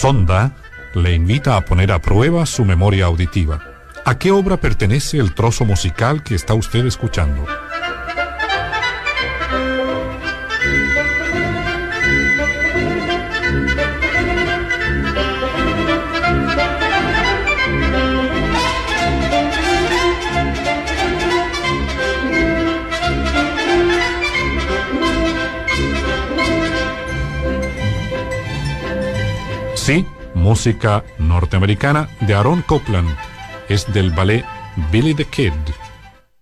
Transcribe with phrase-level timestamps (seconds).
[0.00, 0.52] Sonda
[0.94, 3.60] le invita a poner a prueba su memoria auditiva.
[4.04, 7.44] ¿A qué obra pertenece el trozo musical que está usted escuchando?
[29.88, 33.08] Sí, música norteamericana de Aaron Copland.
[33.70, 34.44] Es del ballet
[34.92, 35.54] Billy the Kid.